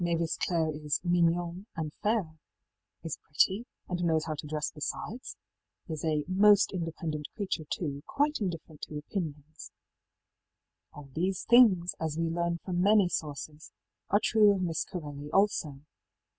ëMavis 0.03 0.35
Clareí 0.39 0.83
is 0.83 0.99
mignonne 1.03 1.67
and 1.75 1.93
fair, 2.01 2.35
ëis 3.05 3.19
pretty, 3.21 3.67
and 3.87 4.03
knows 4.03 4.25
how 4.25 4.33
to 4.33 4.47
dress 4.47 4.71
besides,í 4.73 5.91
is 5.93 6.03
a 6.03 6.23
ëmost 6.23 6.73
independent 6.73 7.27
creature, 7.35 7.65
too; 7.69 8.01
quite 8.07 8.39
indifferent 8.41 8.81
to 8.81 8.97
opinions,í 8.97 9.69
All 10.91 11.11
these 11.13 11.43
things, 11.43 11.93
as 11.99 12.17
we 12.17 12.29
learn 12.31 12.57
from 12.65 12.81
many 12.81 13.09
sources, 13.09 13.71
are 14.09 14.19
true 14.19 14.51
of 14.55 14.63
Miss 14.63 14.85
Corelli 14.85 15.29
also. 15.31 15.81